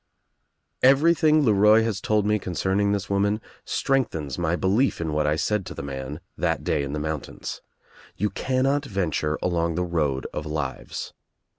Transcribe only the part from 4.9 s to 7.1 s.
in what I said to the man that day In the